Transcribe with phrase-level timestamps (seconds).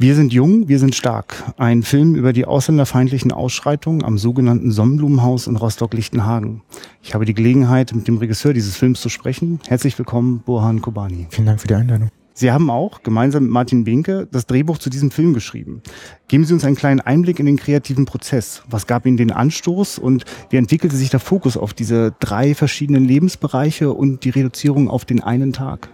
[0.00, 1.52] Wir sind jung, wir sind stark.
[1.56, 6.62] Ein Film über die ausländerfeindlichen Ausschreitungen am sogenannten Sonnenblumenhaus in Rostock-Lichtenhagen.
[7.02, 9.58] Ich habe die Gelegenheit, mit dem Regisseur dieses Films zu sprechen.
[9.66, 11.26] Herzlich willkommen, Burhan Kobani.
[11.30, 12.10] Vielen Dank für die Einladung.
[12.32, 15.82] Sie haben auch gemeinsam mit Martin Binke das Drehbuch zu diesem Film geschrieben.
[16.28, 18.62] Geben Sie uns einen kleinen Einblick in den kreativen Prozess.
[18.70, 23.04] Was gab Ihnen den Anstoß und wie entwickelte sich der Fokus auf diese drei verschiedenen
[23.04, 25.88] Lebensbereiche und die Reduzierung auf den einen Tag?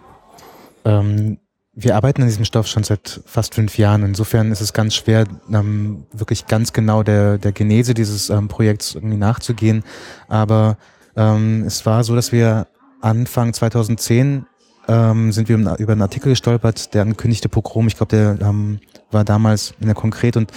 [0.84, 1.38] Ähm
[1.76, 4.04] wir arbeiten an diesem Stoff schon seit fast fünf Jahren.
[4.04, 8.94] Insofern ist es ganz schwer, ähm, wirklich ganz genau der, der Genese dieses ähm, Projekts
[8.94, 9.82] irgendwie nachzugehen.
[10.28, 10.78] Aber
[11.16, 12.68] ähm, es war so, dass wir
[13.00, 14.46] Anfang 2010
[14.88, 17.86] ähm, sind wir über einen Artikel gestolpert, der ankündigte Pogrom.
[17.86, 20.50] Ich glaube, der ähm, war damals in der Konkret und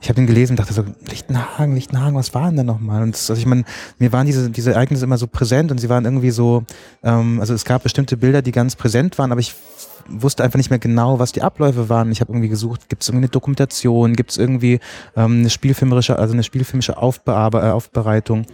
[0.00, 3.02] ich habe den gelesen und dachte so, Lichtenhagen, Lichtenhagen, was war denn nochmal?
[3.02, 3.64] Und also ich meine,
[3.98, 6.64] mir waren diese, diese Ereignisse immer so präsent und sie waren irgendwie so,
[7.02, 9.54] ähm, also es gab bestimmte Bilder, die ganz präsent waren, aber ich
[10.06, 12.12] wusste einfach nicht mehr genau, was die Abläufe waren.
[12.12, 14.80] Ich habe irgendwie gesucht, gibt es irgendwie eine Dokumentation, gibt es irgendwie
[15.16, 18.44] ähm, eine spielfilmerische, also eine spielfilmische Aufbearbe äh, Aufbereitung.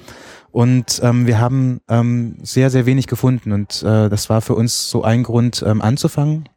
[0.53, 3.53] Und ähm, wir haben ähm, sehr, sehr wenig gefunden.
[3.53, 6.49] Und äh, das war für uns so ein Grund, ähm, anzufangen,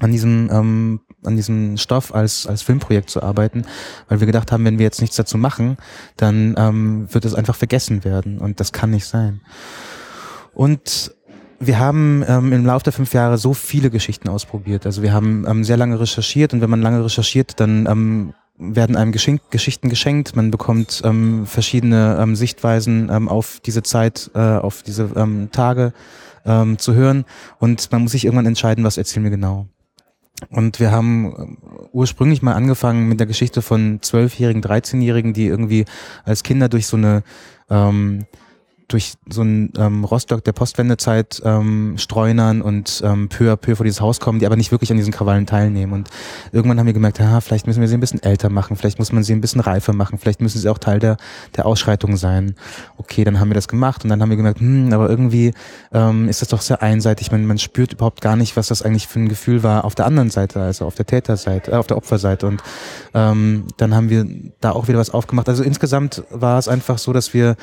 [0.00, 3.64] an diesem, ähm, an diesem Stoff als, als Filmprojekt zu arbeiten,
[4.08, 5.76] weil wir gedacht haben, wenn wir jetzt nichts dazu machen,
[6.16, 8.38] dann ähm, wird es einfach vergessen werden.
[8.38, 9.40] Und das kann nicht sein.
[10.54, 11.14] Und
[11.60, 14.86] wir haben ähm, im Laufe der fünf Jahre so viele Geschichten ausprobiert.
[14.86, 18.96] Also wir haben ähm, sehr lange recherchiert und wenn man lange recherchiert, dann ähm, werden
[18.96, 20.36] einem Geschenk, Geschichten geschenkt.
[20.36, 25.92] Man bekommt ähm, verschiedene ähm, Sichtweisen ähm, auf diese Zeit, äh, auf diese ähm, Tage
[26.44, 27.24] ähm, zu hören
[27.58, 29.66] und man muss sich irgendwann entscheiden, was erzählen wir genau.
[30.50, 31.58] Und wir haben ähm,
[31.92, 35.84] ursprünglich mal angefangen mit der Geschichte von zwölfjährigen, dreizehnjährigen, die irgendwie
[36.24, 37.22] als Kinder durch so eine
[37.70, 38.26] ähm,
[38.88, 43.84] durch so ein ähm, Rostock der Postwendezeit ähm, streunern und ähm, peu à peu vor
[43.84, 45.92] dieses Haus kommen, die aber nicht wirklich an diesen Krawallen teilnehmen.
[45.92, 46.10] Und
[46.52, 49.12] irgendwann haben wir gemerkt, ja, vielleicht müssen wir sie ein bisschen älter machen, vielleicht muss
[49.12, 51.16] man sie ein bisschen reifer machen, vielleicht müssen sie auch Teil der,
[51.56, 52.54] der Ausschreitung sein.
[52.96, 55.54] Okay, dann haben wir das gemacht und dann haben wir gemerkt, hm, aber irgendwie
[55.92, 57.32] ähm, ist das doch sehr einseitig.
[57.32, 60.06] Man, man spürt überhaupt gar nicht, was das eigentlich für ein Gefühl war auf der
[60.06, 62.46] anderen Seite, also auf der Täterseite, äh, auf der Opferseite.
[62.46, 62.62] Und
[63.14, 64.26] ähm, dann haben wir
[64.60, 65.48] da auch wieder was aufgemacht.
[65.48, 67.56] Also insgesamt war es einfach so, dass wir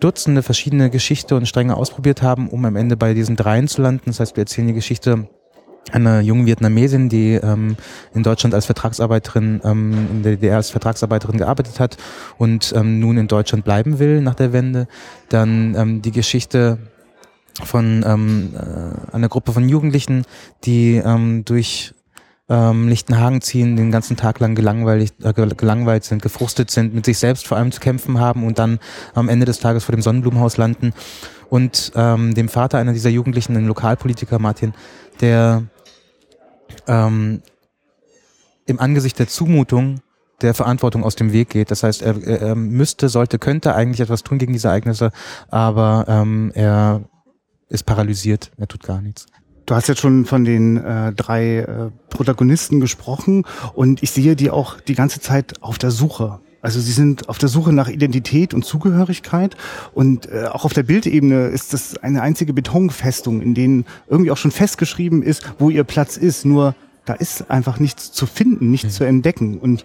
[0.00, 4.04] Dutzende verschiedene Geschichte und Stränge ausprobiert haben, um am Ende bei diesen dreien zu landen.
[4.06, 5.28] Das heißt, wir erzählen die Geschichte
[5.92, 7.76] einer jungen Vietnamesin, die ähm,
[8.14, 11.96] in Deutschland als Vertragsarbeiterin, ähm, in der DDR als Vertragsarbeiterin gearbeitet hat
[12.36, 14.86] und ähm, nun in Deutschland bleiben will nach der Wende.
[15.28, 16.78] Dann ähm, die Geschichte
[17.64, 20.24] von ähm, äh, einer Gruppe von Jugendlichen,
[20.64, 21.94] die ähm, durch
[22.48, 27.18] ähm, Lichtenhagen ziehen, den ganzen Tag lang gelangweilt, äh, gelangweilt sind, gefrustet sind, mit sich
[27.18, 28.78] selbst vor allem zu kämpfen haben und dann
[29.14, 30.92] am Ende des Tages vor dem Sonnenblumenhaus landen.
[31.50, 34.74] Und ähm, dem Vater einer dieser Jugendlichen, ein Lokalpolitiker Martin,
[35.20, 35.64] der
[36.86, 37.42] ähm,
[38.66, 40.00] im Angesicht der Zumutung
[40.40, 41.70] der Verantwortung aus dem Weg geht.
[41.70, 45.10] Das heißt, er, er müsste, sollte, könnte eigentlich etwas tun gegen diese Ereignisse,
[45.48, 47.02] aber ähm, er
[47.68, 49.26] ist paralysiert, er tut gar nichts.
[49.68, 54.50] Du hast jetzt schon von den äh, drei äh, Protagonisten gesprochen und ich sehe die
[54.50, 56.40] auch die ganze Zeit auf der Suche.
[56.62, 59.58] Also sie sind auf der Suche nach Identität und Zugehörigkeit
[59.92, 64.38] und äh, auch auf der Bildebene ist das eine einzige Betonfestung, in denen irgendwie auch
[64.38, 66.46] schon festgeschrieben ist, wo ihr Platz ist.
[66.46, 66.74] Nur
[67.04, 68.96] da ist einfach nichts zu finden, nichts mhm.
[68.96, 69.84] zu entdecken und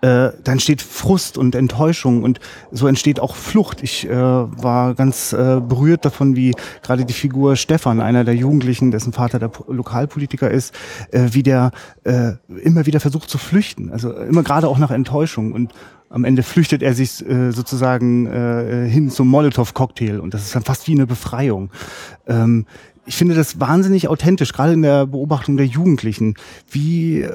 [0.00, 2.40] äh, da entsteht Frust und Enttäuschung und
[2.70, 3.82] so entsteht auch Flucht.
[3.82, 8.90] Ich äh, war ganz äh, berührt davon, wie gerade die Figur Stefan, einer der Jugendlichen,
[8.90, 10.74] dessen Vater der Lokalpolitiker ist,
[11.10, 11.72] äh, wie der
[12.04, 12.32] äh,
[12.62, 13.90] immer wieder versucht zu flüchten.
[13.90, 15.72] Also immer gerade auch nach Enttäuschung und
[16.10, 20.64] am Ende flüchtet er sich äh, sozusagen äh, hin zum Molotow-Cocktail und das ist dann
[20.64, 21.70] fast wie eine Befreiung.
[22.26, 22.66] Ähm,
[23.06, 26.34] ich finde das wahnsinnig authentisch, gerade in der Beobachtung der Jugendlichen.
[26.70, 27.26] Wie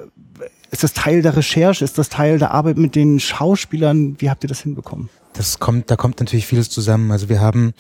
[0.75, 1.85] ist das Teil der Recherche?
[1.85, 4.17] Ist das Teil der Arbeit mit den Schauspielern?
[4.19, 5.07] Wie habt ihr das hinbekommen?
[5.31, 7.11] Das kommt, da kommt natürlich vieles zusammen.
[7.11, 7.73] Also wir haben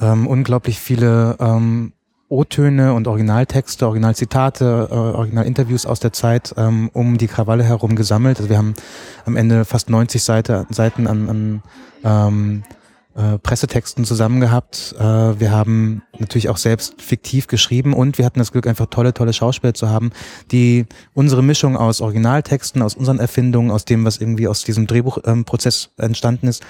[0.00, 1.92] ähm, unglaublich viele ähm,
[2.28, 8.38] O-Töne und Originaltexte, Originalzitate, äh, Originalinterviews aus der Zeit um, um die Krawalle herum gesammelt.
[8.38, 8.74] Also wir haben
[9.26, 11.62] am Ende fast 90 Seite, Seiten an, an
[12.02, 12.62] ähm,
[13.16, 14.94] äh, Pressetexten zusammen gehabt.
[14.98, 19.12] Äh, wir haben natürlich auch selbst fiktiv geschrieben und wir hatten das Glück, einfach tolle,
[19.12, 20.10] tolle Schauspieler zu haben,
[20.52, 25.90] die unsere Mischung aus Originaltexten, aus unseren Erfindungen, aus dem, was irgendwie aus diesem Drehbuchprozess
[25.98, 26.62] ähm, entstanden ist,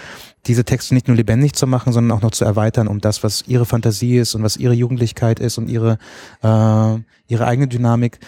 [0.47, 3.45] diese Texte nicht nur lebendig zu machen, sondern auch noch zu erweitern um das, was
[3.47, 5.99] ihre Fantasie ist und was ihre Jugendlichkeit ist und ihre,
[6.43, 6.99] äh,
[7.29, 8.19] ihre eigene Dynamik.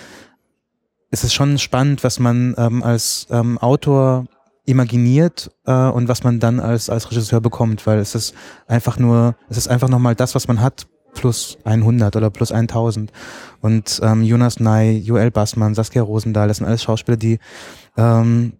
[1.10, 4.26] Es ist schon spannend, was man ähm, als ähm, Autor
[4.64, 8.34] imaginiert äh, und was man dann als als Regisseur bekommt, weil es ist
[8.66, 13.12] einfach nur, es ist einfach nochmal das, was man hat, plus 100 oder plus 1000.
[13.60, 17.38] Und ähm, Jonas Ney, Joel Bassmann, Saskia Rosendahl, das sind alles Schauspieler, die
[17.96, 18.54] ähm,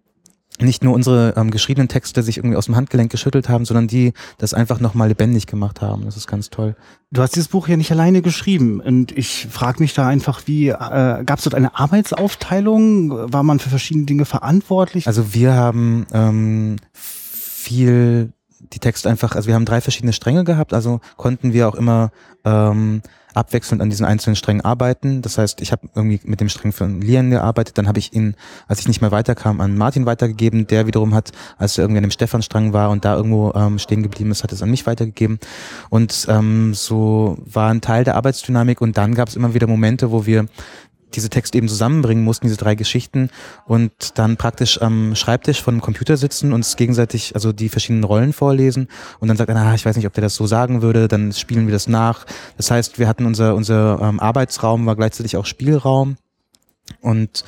[0.59, 4.13] nicht nur unsere ähm, geschriebenen Texte sich irgendwie aus dem Handgelenk geschüttelt haben, sondern die
[4.37, 6.05] das einfach nochmal lebendig gemacht haben.
[6.05, 6.75] Das ist ganz toll.
[7.11, 10.69] Du hast dieses Buch ja nicht alleine geschrieben und ich frage mich da einfach, wie
[10.69, 13.33] äh, gab es dort eine Arbeitsaufteilung?
[13.33, 15.07] War man für verschiedene Dinge verantwortlich?
[15.07, 18.33] Also wir haben ähm, viel
[18.71, 22.11] die Texte einfach, also wir haben drei verschiedene Stränge gehabt, also konnten wir auch immer
[22.45, 23.01] ähm,
[23.33, 25.21] abwechselnd an diesen einzelnen Strängen arbeiten.
[25.21, 28.35] Das heißt, ich habe irgendwie mit dem Strang von Lian gearbeitet, dann habe ich ihn,
[28.67, 32.03] als ich nicht mehr weiterkam, an Martin weitergegeben, der wiederum hat, als er irgendwie an
[32.03, 35.39] dem Stefan-Strang war und da irgendwo ähm, stehen geblieben ist, hat es an mich weitergegeben.
[35.89, 40.11] Und ähm, so war ein Teil der Arbeitsdynamik und dann gab es immer wieder Momente,
[40.11, 40.45] wo wir
[41.15, 43.29] diese Texte eben zusammenbringen mussten, diese drei Geschichten
[43.65, 48.33] und dann praktisch am Schreibtisch von einem Computer sitzen, uns gegenseitig also die verschiedenen Rollen
[48.33, 48.87] vorlesen.
[49.19, 51.31] Und dann sagt einer, ah, ich weiß nicht, ob der das so sagen würde, dann
[51.31, 52.25] spielen wir das nach.
[52.57, 56.17] Das heißt, wir hatten unser, unser ähm, Arbeitsraum war gleichzeitig auch Spielraum.
[57.01, 57.43] Und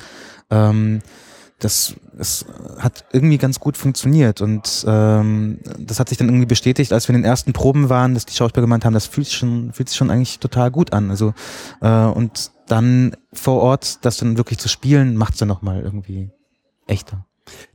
[0.50, 1.00] ähm,
[1.58, 2.46] das, das
[2.78, 7.14] hat irgendwie ganz gut funktioniert und ähm, das hat sich dann irgendwie bestätigt, als wir
[7.14, 9.88] in den ersten Proben waren, dass die Schauspieler gemeint haben, das fühlt sich schon, fühlt
[9.88, 11.10] sich schon eigentlich total gut an.
[11.10, 11.34] Also
[11.82, 16.30] äh, und dann vor Ort das dann wirklich zu spielen, macht es dann nochmal irgendwie
[16.86, 17.26] echter.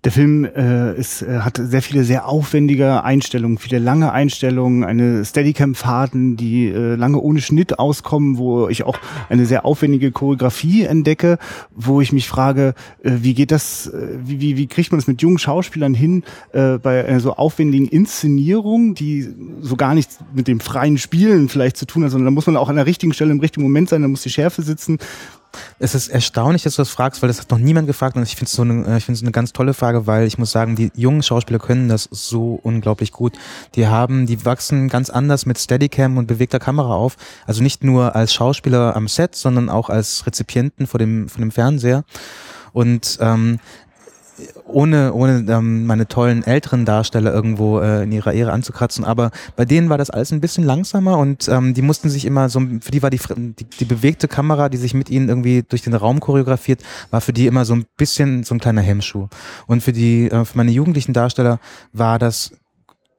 [0.03, 5.23] Der Film äh, ist, äh, hat sehr viele sehr aufwendige Einstellungen, viele lange Einstellungen, eine
[5.23, 8.97] Steadicam-Fahrten, die äh, lange ohne Schnitt auskommen, wo ich auch
[9.29, 11.38] eine sehr aufwendige Choreografie entdecke,
[11.75, 12.73] wo ich mich frage,
[13.03, 16.23] äh, wie geht das, äh, wie, wie, wie kriegt man das mit jungen Schauspielern hin,
[16.51, 19.29] äh, bei einer so aufwendigen Inszenierung, die
[19.62, 22.57] so gar nichts mit dem freien Spielen vielleicht zu tun hat, sondern da muss man
[22.57, 24.97] auch an der richtigen Stelle im richtigen Moment sein, da muss die Schärfe sitzen
[25.80, 28.36] es ist erstaunlich, dass du das fragst, weil das hat noch niemand gefragt und ich
[28.36, 30.75] finde es so eine, ich finde es eine ganz tolle Frage, weil ich muss sagen,
[30.75, 33.38] die jungen Schauspieler können das so unglaublich gut.
[33.75, 37.18] Die haben, die wachsen ganz anders mit Steadicam und bewegter Kamera auf.
[37.45, 41.51] Also nicht nur als Schauspieler am Set, sondern auch als Rezipienten vor dem, vor dem
[41.51, 42.04] Fernseher.
[42.74, 43.59] Und ähm,
[44.66, 49.66] ohne, ohne ähm, meine tollen älteren Darsteller irgendwo äh, in ihrer Ehre anzukratzen, aber bei
[49.66, 52.92] denen war das alles ein bisschen langsamer und ähm, die mussten sich immer so, für
[52.92, 56.19] die war die, die, die bewegte Kamera, die sich mit ihnen irgendwie durch den Raum
[56.19, 59.28] choreografiert, war für die immer so ein bisschen so ein kleiner Hemmschuh.
[59.68, 61.60] Und für die, äh, für meine jugendlichen Darsteller
[61.94, 62.51] war das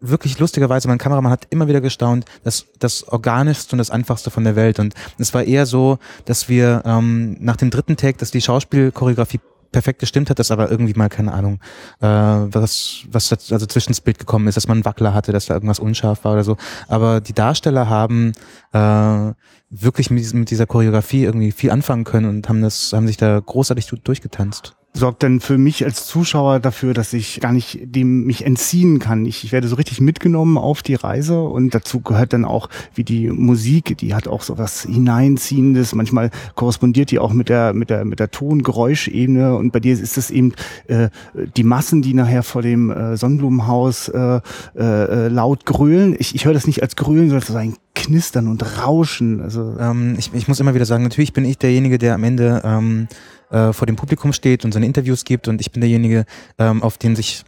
[0.03, 4.45] wirklich lustigerweise, mein Kameramann hat immer wieder gestaunt, das, das organischste und das einfachste von
[4.45, 4.79] der Welt.
[4.79, 9.41] Und es war eher so, dass wir ähm, nach dem dritten Take, dass die Schauspielchoreografie
[9.73, 11.59] perfekt gestimmt hat, dass aber irgendwie mal, keine Ahnung,
[12.01, 15.47] äh, was, was also zwischen das Bild gekommen ist, dass man einen Wackler hatte, dass
[15.47, 16.57] da irgendwas unscharf war oder so.
[16.89, 18.33] Aber die Darsteller haben
[18.73, 19.33] äh,
[19.71, 23.41] wirklich mit, mit dieser Choreografie irgendwie viel anfangen können und haben das, haben sich da
[23.41, 28.45] großartig durchgetanzt sorgt dann für mich als Zuschauer dafür, dass ich gar nicht dem mich
[28.45, 29.25] entziehen kann.
[29.25, 33.05] Ich, ich werde so richtig mitgenommen auf die Reise und dazu gehört dann auch wie
[33.05, 35.95] die Musik, die hat auch so was hineinziehendes.
[35.95, 40.19] Manchmal korrespondiert die auch mit der mit der mit der Ton-Geräuschebene und bei dir ist
[40.19, 40.53] es eben
[40.89, 41.09] äh,
[41.57, 44.41] die Massen, die nachher vor dem äh, Sonnenblumenhaus äh,
[44.77, 46.15] äh, laut grölen.
[46.19, 49.41] Ich, ich höre das nicht als Grölen, sondern so ein Knistern und Rauschen.
[49.41, 52.63] Also ähm, ich, ich muss immer wieder sagen, natürlich bin ich derjenige, der am Ende
[52.65, 53.09] ähm,
[53.53, 56.25] äh, vor dem Publikum steht und seine Interviews gibt und ich bin derjenige,
[56.59, 57.45] ähm, auf den sich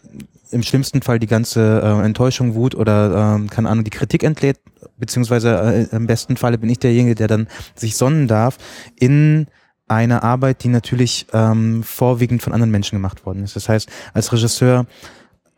[0.51, 4.61] im schlimmsten Fall die ganze äh, Enttäuschung, Wut oder ähm, keine Ahnung, die Kritik entlädt,
[4.97, 8.59] beziehungsweise äh, im besten Falle bin ich derjenige, der dann sich sonnen darf
[8.99, 9.47] in
[9.89, 13.57] einer Arbeit, die natürlich ähm, vorwiegend von anderen Menschen gemacht worden ist.
[13.57, 14.87] Das heißt, als Regisseur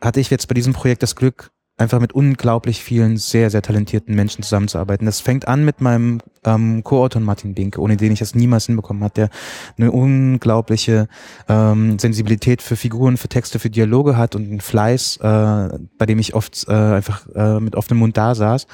[0.01, 4.15] hatte ich jetzt bei diesem Projekt das Glück, einfach mit unglaublich vielen sehr, sehr talentierten
[4.15, 5.05] Menschen zusammenzuarbeiten.
[5.05, 9.03] Das fängt an mit meinem ähm, Co-Autor Martin Binke, ohne den ich das niemals hinbekommen
[9.03, 9.29] hat, der
[9.77, 11.07] eine unglaubliche
[11.47, 16.17] ähm, Sensibilität für Figuren, für Texte, für Dialoge hat und einen Fleiß, äh, bei dem
[16.17, 18.65] ich oft äh, einfach äh, mit offenem Mund da saß.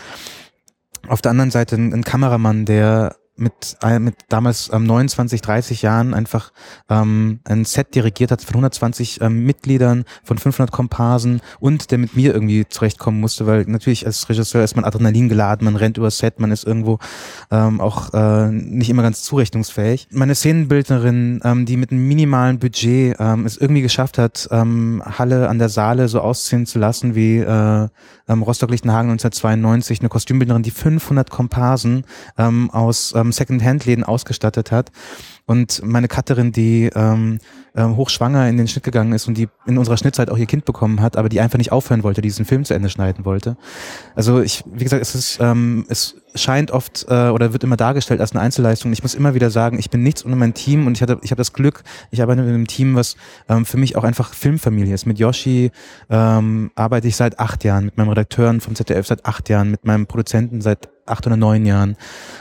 [1.08, 5.82] Auf der anderen Seite ein, ein Kameramann, der mit, äh, mit damals ähm, 29, 30
[5.82, 6.52] Jahren einfach
[6.90, 12.16] ähm, ein Set dirigiert hat von 120 ähm, Mitgliedern, von 500 Komparsen und der mit
[12.16, 16.12] mir irgendwie zurechtkommen musste, weil natürlich als Regisseur ist man Adrenalin geladen, man rennt über
[16.12, 17.00] Set, man ist irgendwo
[17.50, 20.08] ähm, auch äh, nicht immer ganz zurechnungsfähig.
[20.12, 25.50] Meine Szenenbildnerin, ähm, die mit einem minimalen Budget ähm, es irgendwie geschafft hat, ähm, Halle
[25.50, 27.88] an der Saale so aussehen zu lassen wie äh,
[28.28, 32.06] ähm, Rostock-Lichtenhagen 1992, eine Kostümbildnerin, die 500 Komparsen
[32.38, 34.92] ähm, aus ähm, Second-Hand-Läden ausgestattet hat.
[35.46, 37.40] Und meine Cutterin, die ähm,
[37.76, 40.64] ähm, hochschwanger in den Schnitt gegangen ist und die in unserer Schnittzeit auch ihr Kind
[40.64, 43.58] bekommen hat, aber die einfach nicht aufhören wollte, diesen Film zu Ende schneiden wollte.
[44.16, 48.22] Also ich, wie gesagt, es ist, ähm, es scheint oft äh, oder wird immer dargestellt
[48.22, 48.94] als eine Einzelleistung.
[48.94, 51.32] Ich muss immer wieder sagen, ich bin nichts ohne mein Team und ich hatte, ich
[51.32, 53.18] habe das Glück, ich arbeite mit einem Team, was
[53.50, 55.06] ähm, für mich auch einfach Filmfamilie ist.
[55.06, 55.72] Mit Yoshi
[56.10, 59.84] ähm, arbeite ich seit acht Jahren, mit meinem Redakteuren vom ZDF seit acht Jahren, mit
[59.84, 61.98] meinem Produzenten seit acht oder neun Jahren.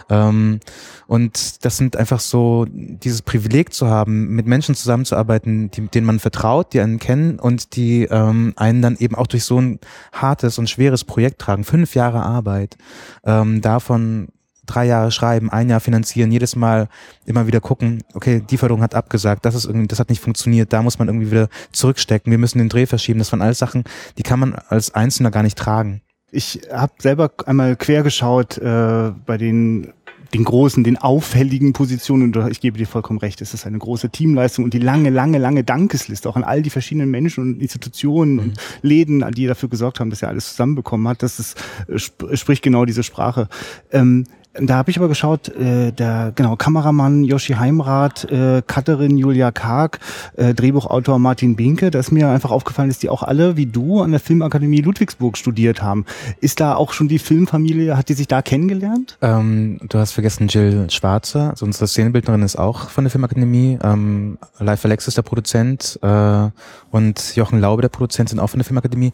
[0.08, 0.60] Ähm,
[1.06, 6.18] und das sind einfach so, dieses Privileg zu haben, mit Menschen zusammenzuarbeiten, die, denen man
[6.18, 9.78] vertraut, die einen kennen und die ähm, einen dann eben auch durch so ein
[10.12, 11.64] hartes und schweres Projekt tragen.
[11.64, 12.76] Fünf Jahre Arbeit.
[13.24, 14.28] Ähm, davon
[14.66, 16.88] drei Jahre schreiben, ein Jahr finanzieren, jedes Mal
[17.26, 20.72] immer wieder gucken, okay, die Förderung hat abgesagt, das ist irgendwie, das hat nicht funktioniert,
[20.72, 23.18] da muss man irgendwie wieder zurückstecken, wir müssen den Dreh verschieben.
[23.18, 23.84] Das waren alles Sachen,
[24.18, 26.00] die kann man als Einzelner gar nicht tragen.
[26.34, 29.92] Ich habe selber einmal quer geschaut äh, bei den
[30.34, 32.34] den großen, den auffälligen Positionen.
[32.34, 35.38] Und ich gebe dir vollkommen recht, es ist eine große Teamleistung und die lange, lange,
[35.38, 38.38] lange Dankesliste auch an all die verschiedenen Menschen und Institutionen mhm.
[38.38, 41.22] und Läden, die dafür gesorgt haben, dass er alles zusammenbekommen hat.
[41.22, 43.48] Das ist, äh, sp spricht genau diese Sprache.
[43.90, 44.24] Ähm,
[44.54, 49.98] da habe ich aber geschaut, äh, der genau Kameramann Yoshi Heimrath, äh, Katharin Julia Karg,
[50.36, 54.02] äh, Drehbuchautor Martin Binke, da ist mir einfach aufgefallen, dass die auch alle wie du
[54.02, 56.04] an der Filmakademie Ludwigsburg studiert haben.
[56.40, 59.16] Ist da auch schon die Filmfamilie, hat die sich da kennengelernt?
[59.22, 63.78] Ähm, du hast vergessen Jill Schwarzer, also unsere Szenebildnerin ist auch von der Filmakademie.
[63.82, 66.48] Ähm, Live Alexis, der Produzent, äh,
[66.90, 69.12] und Jochen Laube, der Produzent, sind auch von der Filmakademie.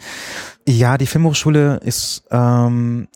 [0.66, 3.08] Ja, die Filmhochschule ist ähm,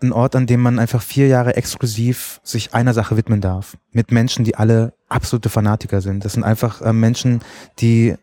[0.00, 3.76] ein Ort, an dem man einfach vier Jahre exklusiv sich einer Sache widmen darf.
[3.90, 6.24] Mit Menschen, die alle absolute Fanatiker sind.
[6.24, 7.40] Das sind einfach äh, Menschen,
[7.80, 8.14] die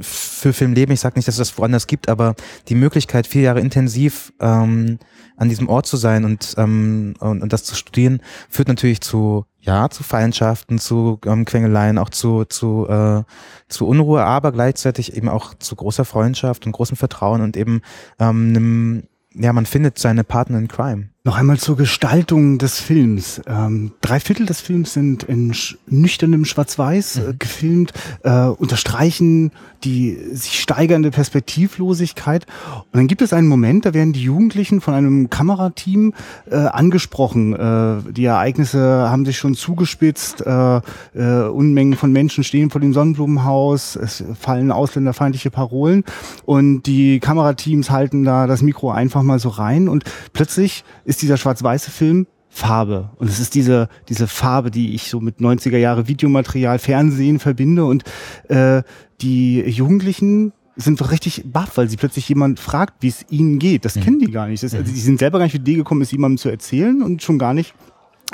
[0.00, 0.92] für Film leben.
[0.92, 2.34] Ich sage nicht, dass es das woanders gibt, aber
[2.68, 4.98] die Möglichkeit, vier Jahre intensiv ähm,
[5.36, 9.44] an diesem Ort zu sein und, ähm, und, und das zu studieren, führt natürlich zu
[9.60, 13.24] ja zu Feindschaften, zu ähm, Quengeleien, auch zu zu äh,
[13.68, 17.82] zu Unruhe, aber gleichzeitig eben auch zu großer Freundschaft und großem Vertrauen und eben
[18.18, 19.02] ähm, einem
[19.34, 21.10] ja, man findet seine Partner in Crime.
[21.28, 23.42] Noch einmal zur Gestaltung des Films.
[23.46, 27.38] Ähm, drei Viertel des Films sind in sch nüchternem Schwarz-Weiß äh, mhm.
[27.38, 27.92] gefilmt,
[28.22, 29.52] äh, unterstreichen
[29.84, 32.46] die sich steigernde Perspektivlosigkeit.
[32.76, 36.14] Und dann gibt es einen Moment, da werden die Jugendlichen von einem Kamerateam
[36.50, 37.54] äh, angesprochen.
[37.54, 40.44] Äh, die Ereignisse haben sich schon zugespitzt.
[40.44, 40.80] Äh,
[41.14, 43.96] äh, Unmengen von Menschen stehen vor dem Sonnenblumenhaus.
[43.96, 46.04] Es fallen ausländerfeindliche Parolen.
[46.44, 49.88] Und die Kamerateams halten da das Mikro einfach mal so rein.
[49.88, 53.10] Und plötzlich ist dieser schwarz-weiße Film Farbe.
[53.16, 57.84] Und es ist diese, diese Farbe, die ich so mit 90er Jahre Videomaterial, Fernsehen verbinde.
[57.84, 58.04] Und
[58.48, 58.82] äh,
[59.20, 63.84] die Jugendlichen sind richtig baff, weil sie plötzlich jemand fragt, wie es ihnen geht.
[63.84, 64.00] Das mhm.
[64.00, 64.62] kennen die gar nicht.
[64.62, 67.22] Das, also, die sind selber gar nicht für die gekommen, es jemandem zu erzählen und
[67.22, 67.74] schon gar nicht,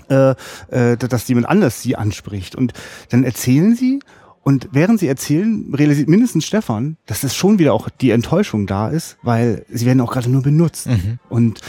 [0.09, 0.35] äh,
[0.69, 2.55] äh, dass jemand anders sie anspricht.
[2.55, 2.73] Und
[3.11, 4.01] dann erzählen sie
[4.45, 8.89] und während sie erzählen, realisiert mindestens Stefan, dass es schon wieder auch die Enttäuschung da
[8.89, 10.87] ist, weil sie werden auch gerade nur benutzt.
[10.87, 11.19] Mhm.
[11.31, 11.61] Und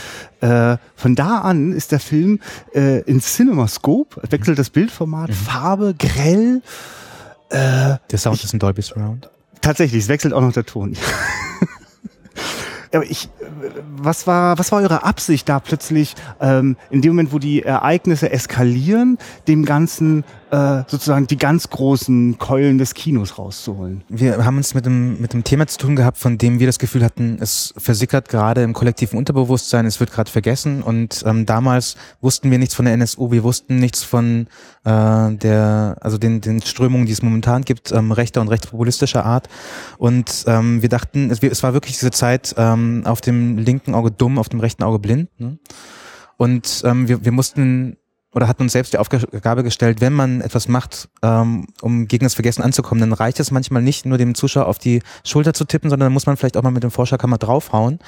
[0.42, 2.38] äh, von da an ist der Film
[2.74, 5.34] äh, in CinemaScope, wechselt das Bildformat, mhm.
[5.34, 6.60] Farbe, grell.
[7.48, 9.30] Äh, der Sound ich, ist ein Dolby Surround.
[9.62, 10.96] Tatsächlich, es wechselt auch noch der Ton.
[12.92, 13.28] aber ich,
[13.96, 18.30] was war, was war eure Absicht da plötzlich ähm, in dem Moment, wo die Ereignisse
[18.30, 24.04] eskalieren, dem Ganzen äh, sozusagen die ganz großen Keulen des Kinos rauszuholen.
[24.08, 26.78] Wir haben uns mit dem, mit dem Thema zu tun gehabt, von dem wir das
[26.78, 30.82] Gefühl hatten, es versickert gerade im kollektiven Unterbewusstsein, es wird gerade vergessen.
[30.82, 34.46] Und ähm, damals wussten wir nichts von der NSU, wir wussten nichts von
[34.84, 39.48] äh, der, also den, den Strömungen, die es momentan gibt, ähm, rechter und rechtspopulistischer Art.
[39.98, 44.10] Und ähm, wir dachten, es, es war wirklich diese Zeit ähm, auf dem linken Auge
[44.10, 45.28] dumm, auf dem rechten Auge blind.
[45.38, 45.58] Ne?
[46.36, 47.96] Und ähm, wir, wir mussten
[48.36, 52.34] oder hat uns selbst die Aufgabe gestellt, wenn man etwas macht, ähm, um gegen das
[52.34, 55.88] Vergessen anzukommen, dann reicht es manchmal nicht nur dem Zuschauer auf die Schulter zu tippen,
[55.88, 57.98] sondern dann muss man vielleicht auch mal mit dem Vorschlaghammer draufhauen.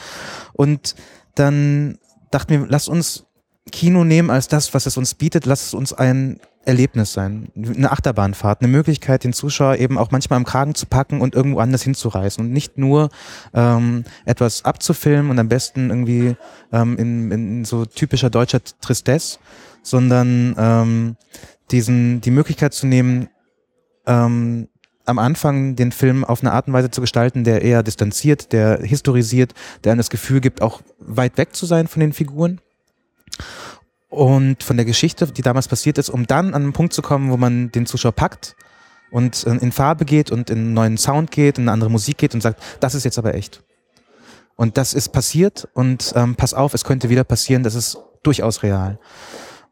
[0.52, 0.96] Und
[1.34, 1.96] dann
[2.30, 3.24] dachten wir, lass uns
[3.72, 7.90] Kino nehmen als das, was es uns bietet, lass es uns ein Erlebnis sein, eine
[7.90, 11.82] Achterbahnfahrt, eine Möglichkeit, den Zuschauer eben auch manchmal am Kragen zu packen und irgendwo anders
[11.82, 13.08] hinzureißen und nicht nur
[13.54, 16.36] ähm, etwas abzufilmen und am besten irgendwie
[16.70, 19.38] ähm, in, in so typischer deutscher Tristesse,
[19.82, 21.16] sondern ähm,
[21.70, 23.30] diesen die Möglichkeit zu nehmen,
[24.06, 24.68] ähm,
[25.06, 28.80] am Anfang den Film auf eine Art und Weise zu gestalten, der eher distanziert, der
[28.82, 32.60] historisiert, der einem das Gefühl gibt, auch weit weg zu sein von den Figuren
[34.08, 37.30] und von der Geschichte, die damals passiert ist, um dann an einen Punkt zu kommen,
[37.30, 38.56] wo man den Zuschauer packt
[39.10, 42.34] und in Farbe geht und in einen neuen Sound geht, in eine andere Musik geht
[42.34, 43.62] und sagt, das ist jetzt aber echt.
[44.56, 48.62] Und das ist passiert und ähm, pass auf, es könnte wieder passieren, das ist durchaus
[48.62, 48.98] real.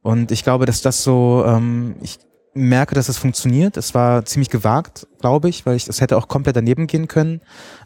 [0.02, 2.18] Und ich glaube, dass das so, ähm, ich
[2.54, 3.76] merke, dass es funktioniert.
[3.76, 7.40] Es war ziemlich gewagt glaube ich, weil ich es hätte auch komplett daneben gehen können.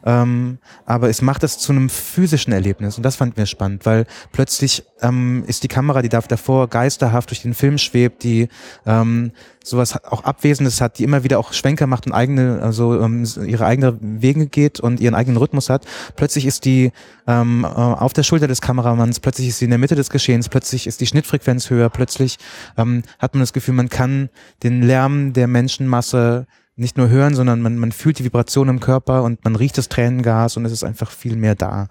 [0.05, 4.07] Ähm, aber es macht es zu einem physischen Erlebnis und das fand mir spannend, weil
[4.33, 8.49] plötzlich ähm, ist die Kamera, die da davor geisterhaft durch den Film schwebt, die
[8.87, 9.33] ähm,
[9.65, 13.67] sowas auch Abwesendes hat, die immer wieder auch Schwenker macht und eigene, also ähm, ihre
[13.67, 15.87] eigenen Wege geht und ihren eigenen Rhythmus hat.
[16.17, 16.93] Plötzlich ist die
[17.27, 20.49] ähm, äh, auf der Schulter des Kameramanns, plötzlich ist sie in der Mitte des Geschehens,
[20.49, 22.39] plötzlich ist die Schnittfrequenz höher, plötzlich
[22.77, 24.31] ähm, hat man das Gefühl, man kann
[24.63, 26.47] den Lärm der Menschenmasse
[26.77, 29.89] nicht nur hören, sondern man, man fühlt die Vibration im Körper und man riecht das
[29.89, 31.89] Tränengas und es ist einfach viel mehr da.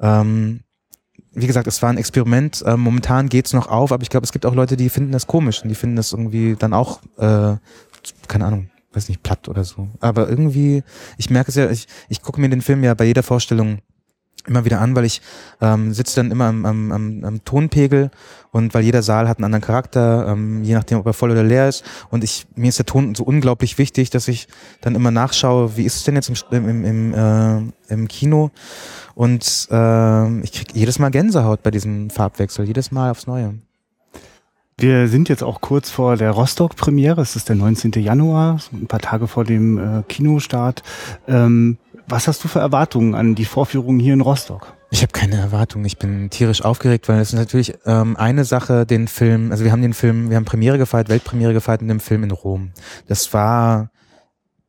[0.00, 0.60] Ähm,
[1.32, 2.62] wie gesagt, es war ein Experiment.
[2.62, 5.26] Äh, momentan geht's noch auf, aber ich glaube, es gibt auch Leute, die finden das
[5.26, 7.56] komisch und die finden das irgendwie dann auch, äh,
[8.26, 9.88] keine Ahnung, weiß nicht, platt oder so.
[10.00, 10.82] Aber irgendwie,
[11.16, 13.78] ich merke es ja, ich, ich gucke mir den Film ja bei jeder Vorstellung
[14.48, 15.22] immer wieder an, weil ich
[15.60, 18.10] ähm, sitze dann immer am, am, am, am Tonpegel
[18.50, 21.42] und weil jeder Saal hat einen anderen Charakter, ähm, je nachdem, ob er voll oder
[21.42, 21.84] leer ist.
[22.10, 24.48] Und ich mir ist der Ton so unglaublich wichtig, dass ich
[24.80, 28.50] dann immer nachschaue, wie ist es denn jetzt im, im, im, äh, im Kino?
[29.14, 33.54] Und äh, ich kriege jedes Mal Gänsehaut bei diesem Farbwechsel, jedes Mal aufs Neue.
[34.80, 37.20] Wir sind jetzt auch kurz vor der Rostock-Premiere.
[37.20, 37.90] Es ist der 19.
[37.96, 40.84] Januar, ein paar Tage vor dem äh, Kinostart.
[41.26, 41.78] Ähm,
[42.08, 44.74] was hast du für Erwartungen an die Vorführung hier in Rostock?
[44.90, 45.84] Ich habe keine Erwartungen.
[45.84, 49.72] Ich bin tierisch aufgeregt, weil es ist natürlich ähm, eine Sache, den Film, also wir
[49.72, 52.72] haben den Film, wir haben Premiere gefeiert, Weltpremiere gefeiert in dem Film in Rom.
[53.06, 53.90] Das war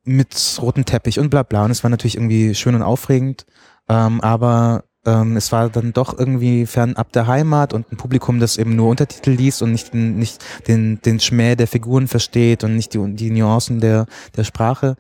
[0.03, 3.46] mit rotem Teppich und bla bla und es war natürlich irgendwie schön und aufregend,
[3.88, 8.58] ähm, aber ähm, es war dann doch irgendwie fernab der Heimat und ein Publikum, das
[8.58, 12.93] eben nur Untertitel liest und nicht, nicht den, den Schmäh der Figuren versteht und nicht
[12.93, 14.98] die, die Nuancen der, der Sprache.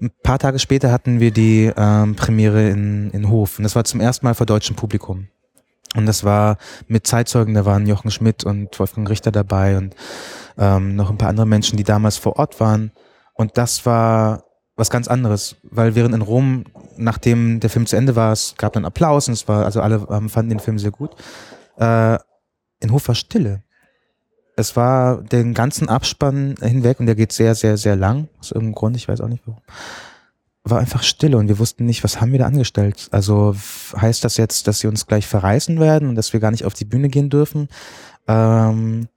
[0.00, 3.58] Ein paar Tage später hatten wir die ähm, Premiere in, in Hof.
[3.58, 5.28] Und das war zum ersten Mal vor deutschem Publikum.
[5.96, 6.58] Und das war
[6.88, 9.94] mit Zeitzeugen, da waren Jochen Schmidt und Wolfgang Richter dabei und
[10.58, 12.90] ähm, noch ein paar andere Menschen, die damals vor Ort waren.
[13.34, 14.44] Und das war
[14.76, 16.64] was ganz anderes, weil während in Rom,
[16.96, 20.06] nachdem der Film zu Ende war, es gab dann Applaus und es war, also alle
[20.10, 21.14] ähm, fanden den Film sehr gut.
[21.78, 22.18] Äh,
[22.80, 23.62] in Hof war Stille
[24.56, 28.28] es war den ganzen Abspann hinweg und der geht sehr, sehr, sehr lang.
[28.38, 29.62] Aus irgendeinem Grund, ich weiß auch nicht warum.
[30.66, 33.08] War einfach Stille und wir wussten nicht, was haben wir da angestellt.
[33.10, 33.54] Also
[33.96, 36.74] heißt das jetzt, dass sie uns gleich verreißen werden und dass wir gar nicht auf
[36.74, 37.68] die Bühne gehen dürfen?
[38.26, 39.08] Ähm,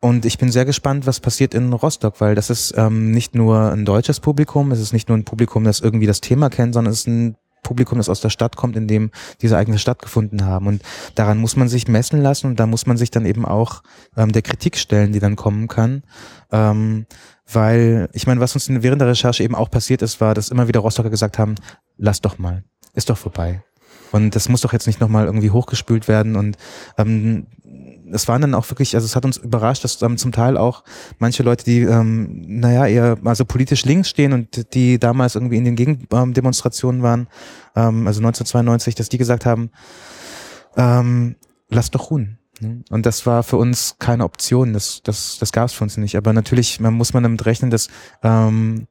[0.00, 3.72] und ich bin sehr gespannt, was passiert in Rostock, weil das ist ähm, nicht nur
[3.72, 6.92] ein deutsches Publikum, es ist nicht nur ein Publikum, das irgendwie das Thema kennt, sondern
[6.92, 9.10] es ist ein Publikum, das aus der Stadt kommt, in dem
[9.42, 10.68] diese Ereignisse stattgefunden haben.
[10.68, 10.82] Und
[11.16, 13.82] daran muss man sich messen lassen und da muss man sich dann eben auch
[14.16, 16.04] ähm, der Kritik stellen, die dann kommen kann.
[16.52, 17.06] Ähm,
[17.52, 20.68] weil, ich meine, was uns während der Recherche eben auch passiert ist, war, dass immer
[20.68, 21.56] wieder Rostocker gesagt haben,
[21.98, 22.62] lass doch mal,
[22.94, 23.62] ist doch vorbei.
[24.12, 26.36] Und das muss doch jetzt nicht nochmal irgendwie hochgespült werden.
[26.36, 26.56] Und
[26.98, 27.48] ähm,
[28.14, 30.84] es waren dann auch wirklich, also es hat uns überrascht, dass ähm, zum Teil auch
[31.18, 35.64] manche Leute, die, ähm, naja, eher also politisch links stehen und die damals irgendwie in
[35.64, 37.28] den Gegendemonstrationen waren,
[37.76, 39.70] ähm, also 1992, dass die gesagt haben,
[40.76, 41.36] ähm,
[41.68, 42.38] lass doch ruhen.
[42.60, 42.84] Ne?
[42.90, 46.16] Und das war für uns keine Option, das, das, das gab es für uns nicht.
[46.16, 47.88] Aber natürlich man muss man damit rechnen, dass
[48.22, 48.86] ähm,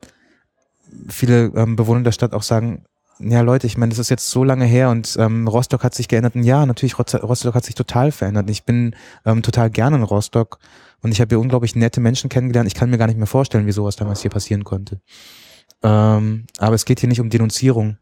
[1.07, 2.85] viele ähm, Bewohner der Stadt auch sagen,
[3.29, 6.07] ja, Leute, ich meine, das ist jetzt so lange her und ähm, Rostock hat sich
[6.07, 6.35] geändert.
[6.35, 8.49] Und ja, natürlich, Rostock hat sich total verändert.
[8.49, 10.59] Ich bin ähm, total gerne in Rostock
[11.01, 12.67] und ich habe hier unglaublich nette Menschen kennengelernt.
[12.67, 15.01] Ich kann mir gar nicht mehr vorstellen, wie sowas damals hier passieren konnte.
[15.83, 17.97] Ähm, aber es geht hier nicht um Denunzierung.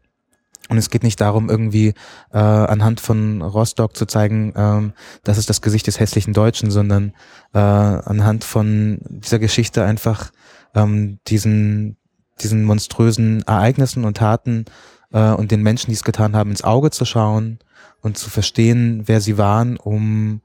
[0.68, 1.88] Und es geht nicht darum, irgendwie
[2.32, 4.92] äh, anhand von Rostock zu zeigen, ähm,
[5.24, 7.12] das ist das Gesicht des hässlichen Deutschen, sondern
[7.52, 10.30] äh, anhand von dieser Geschichte einfach
[10.74, 11.96] ähm, diesen,
[12.40, 14.64] diesen monströsen Ereignissen und Taten
[15.12, 17.58] äh, und den Menschen, die es getan haben, ins Auge zu schauen
[18.00, 20.40] und zu verstehen, wer sie waren, um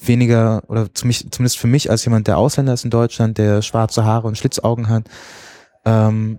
[0.00, 4.26] weniger, oder zumindest für mich als jemand, der Ausländer ist in Deutschland, der schwarze Haare
[4.26, 5.04] und Schlitzaugen hat,
[5.84, 6.38] ähm,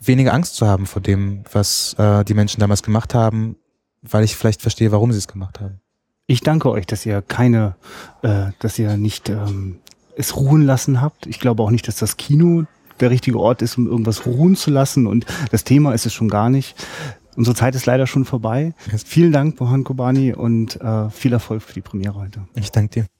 [0.00, 3.56] weniger Angst zu haben vor dem, was äh, die Menschen damals gemacht haben,
[4.02, 5.80] weil ich vielleicht verstehe, warum sie es gemacht haben.
[6.26, 7.74] Ich danke euch, dass ihr keine,
[8.22, 9.80] äh, dass ihr nicht ähm,
[10.16, 11.26] es ruhen lassen habt.
[11.26, 12.64] Ich glaube auch nicht, dass das Kino
[13.00, 15.06] der richtige Ort ist, um irgendwas ruhen zu lassen.
[15.06, 16.74] Und das Thema ist es schon gar nicht.
[17.36, 18.74] Unsere Zeit ist leider schon vorbei.
[19.06, 22.48] Vielen Dank, Bohan Kobani, und äh, viel Erfolg für die Premiere heute.
[22.56, 23.17] Ich danke dir.